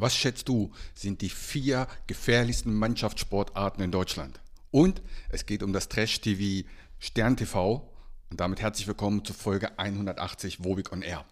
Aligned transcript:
Was 0.00 0.14
schätzt 0.14 0.48
du, 0.48 0.70
sind 0.94 1.22
die 1.22 1.28
vier 1.28 1.88
gefährlichsten 2.06 2.72
Mannschaftssportarten 2.72 3.82
in 3.82 3.90
Deutschland? 3.90 4.40
Und 4.70 5.02
es 5.28 5.44
geht 5.44 5.60
um 5.64 5.72
das 5.72 5.88
Trash-TV 5.88 6.68
Stern 7.00 7.36
TV 7.36 7.92
und 8.30 8.38
damit 8.38 8.60
herzlich 8.60 8.86
willkommen 8.86 9.24
zu 9.24 9.32
Folge 9.32 9.76
180 9.76 10.62
Wobig 10.62 10.92
on 10.92 11.02
Air. 11.02 11.24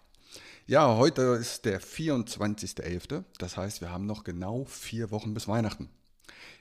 Ja, 0.65 0.97
heute 0.97 1.21
ist 1.39 1.63
der 1.63 1.79
24.11. 1.79 3.23
Das 3.37 3.55
heißt, 3.55 3.79
wir 3.79 3.89
haben 3.89 4.05
noch 4.05 4.25
genau 4.25 4.65
vier 4.65 5.11
Wochen 5.11 5.33
bis 5.33 5.47
Weihnachten. 5.47 5.87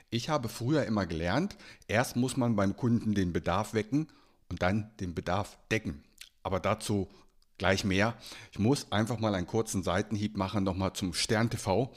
Ich 0.08 0.28
habe 0.28 0.48
früher 0.48 0.84
immer 0.84 1.06
gelernt, 1.06 1.56
erst 1.88 2.14
muss 2.14 2.36
man 2.36 2.54
beim 2.54 2.76
Kunden 2.76 3.16
den 3.16 3.32
Bedarf 3.32 3.74
wecken 3.74 4.06
und 4.48 4.62
dann 4.62 4.92
den 5.00 5.16
Bedarf 5.16 5.58
decken. 5.72 6.04
Aber 6.44 6.60
dazu 6.60 7.08
gleich 7.58 7.84
mehr. 7.84 8.16
Ich 8.52 8.58
muss 8.58 8.90
einfach 8.92 9.18
mal 9.18 9.34
einen 9.34 9.46
kurzen 9.46 9.82
Seitenhieb 9.82 10.36
machen, 10.36 10.64
nochmal 10.64 10.92
zum 10.92 11.14
Stern 11.14 11.50
TV. 11.50 11.92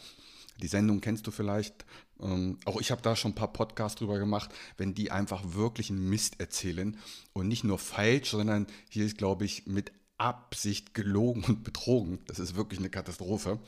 Die 0.62 0.68
Sendung 0.68 1.02
kennst 1.02 1.28
du 1.28 1.32
vielleicht. 1.32 1.86
Ähm, 2.22 2.58
auch 2.66 2.82
ich 2.82 2.92
habe 2.92 3.02
da 3.02 3.16
schon 3.16 3.32
ein 3.32 3.36
paar 3.36 3.54
Podcasts 3.54 3.98
drüber 3.98 4.20
gemacht, 4.20 4.52
wenn 4.78 4.94
die 4.94 5.12
einfach 5.12 5.54
wirklich 5.54 5.90
einen 5.90 6.10
Mist 6.10 6.40
erzählen 6.40 6.98
und 7.34 7.48
nicht 7.48 7.64
nur 7.64 7.80
falsch, 7.80 8.32
sondern 8.32 8.68
hier 8.90 9.06
ist, 9.06 9.18
glaube 9.18 9.46
ich, 9.46 9.68
mit 9.68 9.92
Absicht 10.18 10.94
gelogen 10.94 11.44
und 11.46 11.64
betrogen. 11.64 12.20
Das 12.28 12.40
ist 12.40 12.56
wirklich 12.56 12.80
eine 12.80 12.90
Katastrophe. 12.90 13.60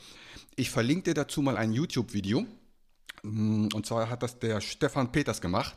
Ich 0.54 0.70
verlinke 0.70 1.04
dir 1.04 1.14
dazu 1.14 1.42
mal 1.42 1.56
ein 1.56 1.72
YouTube-Video. 1.72 2.46
Mm, 3.22 3.68
und 3.72 3.86
zwar 3.86 4.10
hat 4.10 4.22
das 4.22 4.38
der 4.38 4.60
Stefan 4.60 5.12
Peters 5.12 5.40
gemacht. 5.40 5.76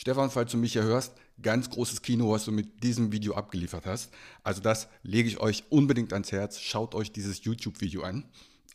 Stefan, 0.00 0.30
falls 0.30 0.52
du 0.52 0.58
mich 0.58 0.74
hier 0.74 0.84
hörst, 0.84 1.12
ganz 1.42 1.70
großes 1.70 2.02
Kino, 2.02 2.30
was 2.30 2.44
du 2.44 2.52
mit 2.52 2.84
diesem 2.84 3.10
Video 3.10 3.34
abgeliefert 3.34 3.84
hast. 3.84 4.12
Also 4.44 4.60
das 4.60 4.86
lege 5.02 5.28
ich 5.28 5.40
euch 5.40 5.64
unbedingt 5.70 6.12
ans 6.12 6.30
Herz. 6.30 6.60
Schaut 6.60 6.94
euch 6.94 7.10
dieses 7.10 7.42
YouTube-Video 7.42 8.02
an. 8.02 8.24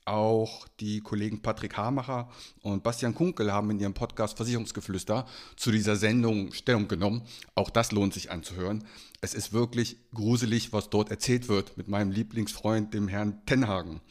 Auch 0.03 0.67
die 0.81 0.99
Kollegen 0.99 1.41
Patrick 1.41 1.77
Hamacher 1.77 2.29
und 2.61 2.83
Bastian 2.83 3.15
Kunkel 3.15 3.53
haben 3.53 3.71
in 3.71 3.79
ihrem 3.79 3.93
Podcast 3.93 4.35
Versicherungsgeflüster 4.35 5.25
zu 5.55 5.71
dieser 5.71 5.95
Sendung 5.95 6.51
Stellung 6.51 6.89
genommen. 6.89 7.21
Auch 7.55 7.69
das 7.69 7.93
lohnt 7.93 8.13
sich 8.13 8.29
anzuhören. 8.29 8.83
Es 9.21 9.33
ist 9.33 9.53
wirklich 9.53 9.95
gruselig, 10.13 10.73
was 10.73 10.89
dort 10.89 11.09
erzählt 11.09 11.47
wird 11.47 11.77
mit 11.77 11.87
meinem 11.87 12.11
Lieblingsfreund, 12.11 12.93
dem 12.93 13.07
Herrn 13.07 13.45
Tenhagen. 13.45 14.01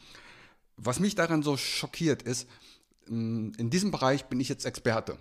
Was 0.77 0.99
mich 0.99 1.13
daran 1.13 1.43
so 1.43 1.57
schockiert 1.57 2.23
ist, 2.23 2.49
mm, 3.07 3.51
in 3.59 3.69
diesem 3.69 3.91
Bereich 3.91 4.25
bin 4.25 4.39
ich 4.39 4.49
jetzt 4.49 4.65
Experte. 4.65 5.19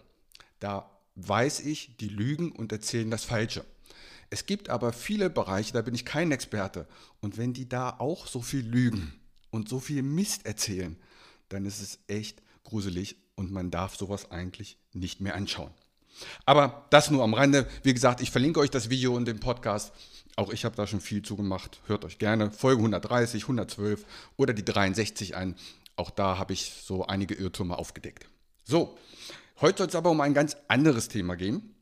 Da 0.59 0.89
weiß 1.15 1.61
ich, 1.61 1.97
die 1.99 2.09
lügen 2.09 2.53
und 2.53 2.73
erzählen 2.73 3.11
das 3.11 3.25
Falsche. 3.25 3.65
Es 4.31 4.47
gibt 4.47 4.71
aber 4.71 4.93
viele 4.93 5.29
Bereiche, 5.29 5.73
da 5.73 5.83
bin 5.83 5.95
ich 5.95 6.05
kein 6.05 6.33
Experte. 6.33 6.87
Und 7.21 7.37
wenn 7.37 7.53
die 7.53 7.69
da 7.69 7.91
auch 7.99 8.27
so 8.27 8.41
viel 8.41 8.67
lügen, 8.67 9.13
und 9.53 9.69
so 9.69 9.79
viel 9.79 10.03
Mist 10.03 10.45
erzählen, 10.45 10.97
dann 11.49 11.65
ist 11.65 11.81
es 11.81 12.01
echt 12.09 12.43
gruselig 12.65 13.17
und 13.37 13.53
man 13.53 13.71
darf 13.71 13.97
sowas 13.97 14.33
eigentlich 14.33 14.79
nicht 14.93 15.21
mehr 15.21 15.37
anschauen. 15.37 15.71
Aber 16.45 16.87
das 16.91 17.11
nur 17.11 17.23
am 17.23 17.35
Rande. 17.35 17.69
Wie 17.83 17.95
gesagt, 17.95 18.21
ich 18.21 18.31
verlinke 18.31 18.61
euch 18.61 18.71
das 18.71 18.91
Video 18.91 19.15
und 19.15 19.27
den 19.27 19.41
Podcast. 19.41 19.93
Auch 20.37 20.53
ich 20.53 20.65
habe 20.65 20.77
da 20.77 20.87
schon 20.87 21.01
viel 21.01 21.23
zugemacht. 21.23 21.81
Hört 21.87 22.05
euch 22.05 22.19
gerne 22.19 22.51
Folge 22.51 22.81
130, 22.81 23.45
112 23.45 24.05
oder 24.37 24.53
die 24.53 24.65
63 24.65 25.37
an. 25.37 25.55
Auch 25.97 26.11
da 26.11 26.39
habe 26.39 26.53
ich 26.55 26.73
so 26.85 27.07
einige 27.07 27.35
Irrtümer 27.35 27.79
aufgedeckt. 27.79 28.27
So, 28.65 28.97
heute 29.63 29.79
soll 29.79 29.89
es 29.89 29.95
aber 29.95 30.11
um 30.11 30.21
ein 30.21 30.35
ganz 30.35 30.57
anderes 30.69 31.09
Thema 31.09 31.37
gehen. 31.37 31.75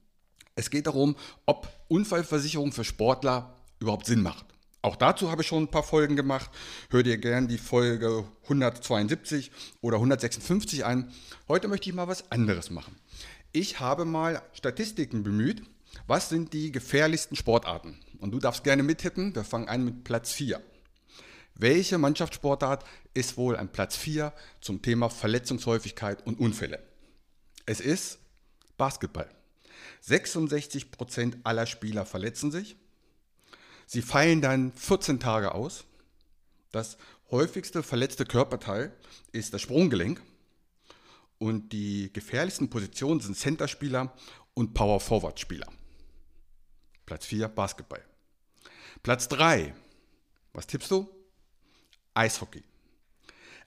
Es 0.55 0.71
geht 0.71 0.87
darum, 0.87 1.17
ob 1.47 1.69
Unfallversicherung 1.89 2.73
für 2.73 2.85
Sportler 2.85 3.57
überhaupt 3.81 4.07
Sinn 4.07 4.23
macht. 4.23 4.47
Auch 4.83 4.97
dazu 4.97 5.31
habe 5.31 5.43
ich 5.43 5.49
schon 5.49 5.65
ein 5.65 5.71
paar 5.71 5.83
Folgen 5.83 6.17
gemacht. 6.17 6.51
Hör 6.91 7.03
dir 7.03 7.19
gern 7.19 7.49
die 7.49 7.59
Folge 7.59 8.25
172 8.45 9.51
oder 9.83 9.97
156 9.97 10.85
an. 10.85 11.13
Heute 11.49 11.69
möchte 11.69 11.91
ich 11.91 11.95
mal 11.95 12.09
was 12.09 12.31
anderes 12.31 12.71
machen. 12.71 12.97
Ich 13.53 13.81
habe 13.81 14.05
mal 14.05 14.41
Statistiken 14.53 15.23
bemüht. 15.23 15.62
Was 16.07 16.29
sind 16.29 16.53
die 16.53 16.73
gefährlichsten 16.73 17.37
Sportarten? 17.37 17.99
Und 18.21 18.31
du 18.31 18.39
darfst 18.39 18.65
gerne 18.65 18.83
mittippen. 18.83 19.35
Wir 19.35 19.45
fangen 19.45 19.69
an 19.69 19.85
mit 19.85 20.05
Platz 20.05 20.33
4. 20.33 20.62
Welche 21.55 21.99
Mannschaftssportart 21.99 22.85
ist 23.12 23.37
wohl 23.37 23.57
an 23.57 23.69
Platz 23.69 23.97
4 23.97 24.33
zum 24.62 24.81
Thema 24.81 25.11
Verletzungshäufigkeit 25.11 26.27
und 26.27 26.41
Unfälle? 26.41 26.90
Es 27.70 27.78
ist 27.78 28.19
Basketball. 28.76 29.31
66% 30.04 31.38
aller 31.44 31.66
Spieler 31.66 32.04
verletzen 32.04 32.50
sich. 32.50 32.75
Sie 33.86 34.03
fallen 34.03 34.41
dann 34.41 34.72
14 34.72 35.20
Tage 35.20 35.54
aus. 35.54 35.84
Das 36.72 36.98
häufigste 37.31 37.84
verletzte 37.84 38.25
Körperteil 38.25 38.92
ist 39.31 39.54
das 39.54 39.62
Sprunggelenk. 39.62 40.20
Und 41.38 41.72
die 41.72 42.12
gefährlichsten 42.12 42.70
Positionen 42.70 43.20
sind 43.20 43.36
Centerspieler 43.36 44.16
und 44.54 44.75
Power-Forward-Spieler. 44.75 45.69
Platz 47.06 47.25
4 47.26 47.47
Basketball. 47.47 48.04
Platz 49.04 49.28
3, 49.28 49.72
was 50.54 50.66
tippst 50.66 50.91
du? 50.91 51.08
Eishockey. 52.14 52.64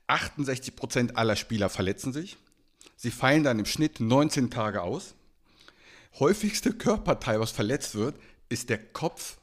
68% 0.09 1.13
aller 1.13 1.37
Spieler 1.37 1.69
verletzen 1.69 2.11
sich. 2.11 2.35
Sie 3.03 3.11
fallen 3.11 3.43
dann 3.43 3.59
im 3.59 3.65
Schnitt 3.65 3.99
19 3.99 4.49
Tage 4.49 4.81
aus. 4.81 5.13
Häufigste 6.19 6.71
Körperteil, 6.71 7.37
was 7.41 7.51
verletzt 7.51 7.95
wird, 7.95 8.15
ist 8.47 8.69
der 8.69 8.77
Kopf 8.77 9.39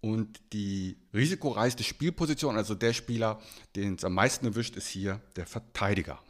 und 0.00 0.40
die 0.54 0.96
risikoreichste 1.12 1.84
Spielposition, 1.84 2.56
also 2.56 2.74
der 2.74 2.94
Spieler, 2.94 3.38
den 3.76 3.96
es 3.96 4.04
am 4.04 4.14
meisten 4.14 4.46
erwischt, 4.46 4.76
ist 4.76 4.88
hier 4.88 5.20
der 5.36 5.44
Verteidiger. 5.44 6.22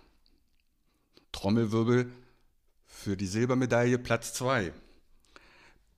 Trommelwirbel 1.31 2.11
für 2.85 3.17
die 3.17 3.29
Silbermedaille 3.29 4.01
Platz 4.01 4.35
2. 4.35 4.73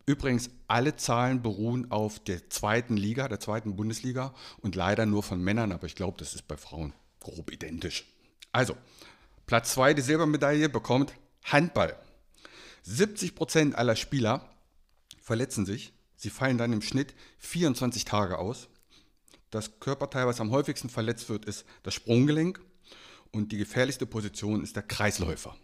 Übrigens, 0.04 0.50
alle 0.68 0.96
Zahlen 0.96 1.40
beruhen 1.40 1.90
auf 1.90 2.18
der 2.18 2.50
zweiten 2.50 2.98
Liga, 2.98 3.26
der 3.26 3.40
zweiten 3.40 3.74
Bundesliga 3.74 4.34
und 4.60 4.74
leider 4.74 5.06
nur 5.06 5.22
von 5.22 5.40
Männern, 5.42 5.72
aber 5.72 5.86
ich 5.86 5.94
glaube, 5.94 6.18
das 6.18 6.34
ist 6.34 6.46
bei 6.46 6.58
Frauen 6.58 6.92
grob 7.20 7.50
identisch. 7.50 8.04
Also, 8.52 8.76
Platz 9.52 9.74
2 9.74 9.92
die 9.92 10.00
Silbermedaille 10.00 10.70
bekommt 10.70 11.12
Handball. 11.44 11.94
70% 12.86 13.74
aller 13.74 13.96
Spieler 13.96 14.48
verletzen 15.20 15.66
sich 15.66 15.92
Sie 16.16 16.30
fallen 16.30 16.56
dann 16.56 16.72
im 16.72 16.80
Schnitt 16.80 17.12
24 17.36 18.06
Tage 18.06 18.38
aus. 18.38 18.68
Das 19.50 19.78
Körperteil, 19.78 20.26
was 20.26 20.40
am 20.40 20.52
häufigsten 20.52 20.88
verletzt 20.88 21.28
wird, 21.28 21.44
ist 21.44 21.66
das 21.82 21.92
Sprunggelenk 21.92 22.62
und 23.30 23.52
die 23.52 23.58
gefährlichste 23.58 24.06
Position 24.06 24.62
ist 24.62 24.74
der 24.74 24.84
Kreisläufer. 24.84 25.54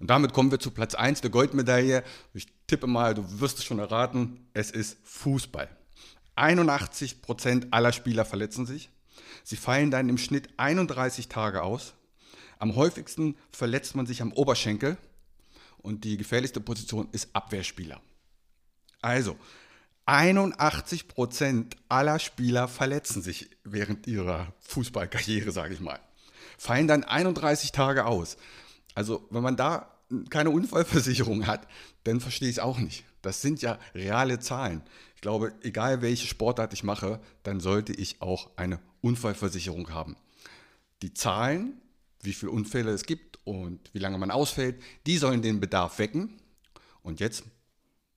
Und 0.00 0.08
damit 0.08 0.32
kommen 0.32 0.50
wir 0.50 0.58
zu 0.58 0.70
Platz 0.70 0.94
1 0.94 1.20
der 1.20 1.30
Goldmedaille. 1.30 2.04
Ich 2.32 2.46
tippe 2.66 2.86
mal, 2.86 3.12
du 3.12 3.38
wirst 3.38 3.58
es 3.58 3.64
schon 3.64 3.80
erraten, 3.80 4.48
es 4.54 4.70
ist 4.70 4.96
Fußball. 5.04 5.68
81% 6.36 7.66
aller 7.70 7.92
Spieler 7.92 8.24
verletzen 8.24 8.64
sich. 8.64 8.88
Sie 9.42 9.56
fallen 9.56 9.90
dann 9.90 10.08
im 10.08 10.16
Schnitt 10.16 10.48
31 10.56 11.28
Tage 11.28 11.62
aus. 11.62 11.92
Am 12.58 12.76
häufigsten 12.76 13.36
verletzt 13.50 13.94
man 13.94 14.06
sich 14.06 14.22
am 14.22 14.32
Oberschenkel 14.32 14.96
und 15.78 16.04
die 16.04 16.16
gefährlichste 16.16 16.60
Position 16.60 17.08
ist 17.12 17.28
Abwehrspieler. 17.34 18.00
Also, 19.02 19.36
81 20.06 21.08
Prozent 21.08 21.76
aller 21.88 22.18
Spieler 22.18 22.68
verletzen 22.68 23.22
sich 23.22 23.50
während 23.64 24.06
ihrer 24.06 24.52
Fußballkarriere, 24.60 25.50
sage 25.50 25.74
ich 25.74 25.80
mal. 25.80 25.98
Fallen 26.58 26.88
dann 26.88 27.04
31 27.04 27.72
Tage 27.72 28.06
aus. 28.06 28.36
Also, 28.94 29.26
wenn 29.30 29.42
man 29.42 29.56
da 29.56 29.90
keine 30.30 30.50
Unfallversicherung 30.50 31.46
hat, 31.46 31.66
dann 32.04 32.20
verstehe 32.20 32.48
ich 32.48 32.56
es 32.56 32.62
auch 32.62 32.78
nicht. 32.78 33.04
Das 33.22 33.40
sind 33.40 33.62
ja 33.62 33.78
reale 33.94 34.38
Zahlen. 34.38 34.82
Ich 35.14 35.22
glaube, 35.22 35.54
egal 35.62 36.02
welche 36.02 36.26
Sportart 36.26 36.72
ich 36.74 36.84
mache, 36.84 37.20
dann 37.42 37.60
sollte 37.60 37.92
ich 37.92 38.20
auch 38.20 38.50
eine 38.56 38.80
Unfallversicherung 39.00 39.90
haben. 39.90 40.16
Die 41.02 41.14
Zahlen, 41.14 41.80
wie 42.24 42.32
viele 42.32 42.52
Unfälle 42.52 42.90
es 42.90 43.04
gibt 43.04 43.38
und 43.44 43.80
wie 43.92 43.98
lange 43.98 44.18
man 44.18 44.30
ausfällt, 44.30 44.80
die 45.06 45.18
sollen 45.18 45.42
den 45.42 45.60
Bedarf 45.60 45.98
wecken. 45.98 46.40
Und 47.02 47.20
jetzt 47.20 47.44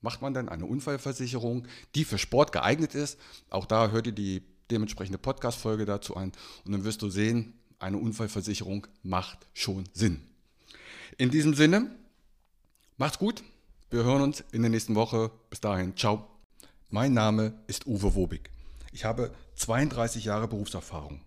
macht 0.02 0.22
man 0.22 0.34
dann 0.34 0.50
eine 0.50 0.66
Unfallversicherung, 0.66 1.68
die 1.96 2.06
für 2.06 2.18
Sport 2.18 2.52
geeignet 2.52 2.96
ist. 2.96 3.20
Auch 3.50 3.66
da 3.66 3.90
hört 3.90 4.08
ihr 4.08 4.14
die 4.14 4.44
dementsprechende 4.72 5.18
Podcast-Folge 5.18 5.86
dazu 5.86 6.16
an 6.16 6.32
und 6.66 6.72
dann 6.72 6.84
wirst 6.84 7.02
du 7.02 7.10
sehen, 7.10 7.54
eine 7.80 7.98
Unfallversicherung 7.98 8.88
macht 9.04 9.48
schon 9.54 9.88
Sinn. 9.94 10.22
In 11.18 11.30
diesem 11.30 11.54
Sinne, 11.54 11.96
macht's 12.98 13.20
gut. 13.20 13.44
Wir 13.90 14.04
hören 14.04 14.22
uns 14.22 14.44
in 14.52 14.62
der 14.62 14.72
nächsten 14.72 14.96
Woche. 14.96 15.32
Bis 15.50 15.62
dahin, 15.62 15.96
ciao. 15.96 16.28
Mein 16.90 17.14
Name 17.14 17.54
ist 17.68 17.88
Uwe 17.88 18.16
Wobig. 18.16 18.50
Ich 18.92 19.06
habe 19.06 19.32
32 19.56 20.26
Jahre 20.26 20.48
Berufserfahrung. 20.48 21.27